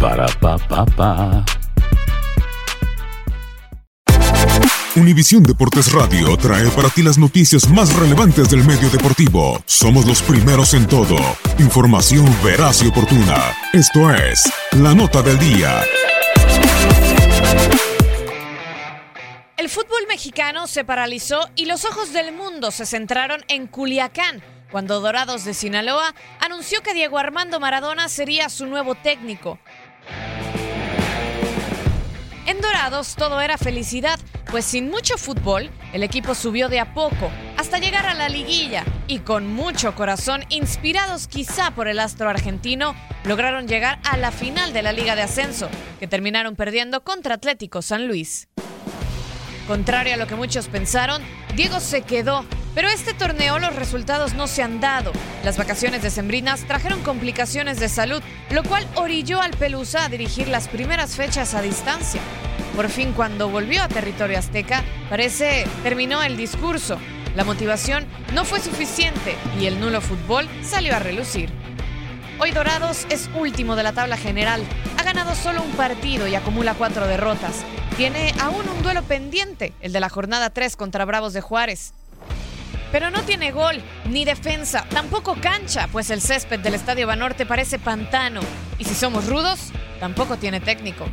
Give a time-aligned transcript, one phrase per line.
[0.00, 1.44] Para, pa, pa, pa.
[4.94, 9.62] Univisión Deportes Radio trae para ti las noticias más relevantes del medio deportivo.
[9.66, 11.16] Somos los primeros en todo.
[11.58, 13.52] Información veraz y oportuna.
[13.72, 15.82] Esto es La Nota del Día.
[19.56, 25.00] El fútbol mexicano se paralizó y los ojos del mundo se centraron en Culiacán, cuando
[25.00, 29.58] Dorados de Sinaloa anunció que Diego Armando Maradona sería su nuevo técnico.
[32.48, 34.18] En Dorados todo era felicidad,
[34.50, 38.86] pues sin mucho fútbol, el equipo subió de a poco hasta llegar a la liguilla
[39.06, 42.94] y con mucho corazón, inspirados quizá por el astro argentino,
[43.24, 45.68] lograron llegar a la final de la Liga de Ascenso,
[46.00, 48.48] que terminaron perdiendo contra Atlético San Luis.
[49.66, 51.20] Contrario a lo que muchos pensaron,
[51.54, 52.46] Diego se quedó,
[52.78, 55.10] pero este torneo los resultados no se han dado.
[55.42, 58.22] Las vacaciones decembrinas trajeron complicaciones de salud,
[58.52, 62.20] lo cual orilló al Pelusa a dirigir las primeras fechas a distancia.
[62.76, 67.00] Por fin, cuando volvió a territorio azteca, parece terminó el discurso.
[67.34, 71.50] La motivación no fue suficiente y el nulo fútbol salió a relucir.
[72.38, 74.62] Hoy Dorados es último de la tabla general.
[74.96, 77.64] Ha ganado solo un partido y acumula cuatro derrotas.
[77.96, 81.92] Tiene aún un duelo pendiente, el de la jornada 3 contra Bravos de Juárez.
[82.90, 87.78] Pero no tiene gol, ni defensa, tampoco cancha, pues el césped del Estadio Banorte parece
[87.78, 88.40] pantano.
[88.78, 91.06] Y si somos rudos, tampoco tiene técnico.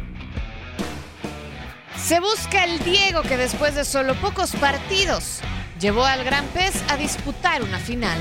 [2.01, 5.39] Se busca el Diego que después de solo pocos partidos
[5.79, 8.19] llevó al Gran Pez a disputar una final.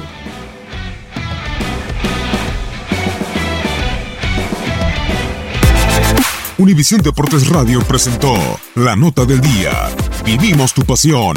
[6.57, 8.35] Univisión Deportes Radio presentó
[8.77, 9.91] La Nota del Día.
[10.25, 11.37] Vivimos tu pasión.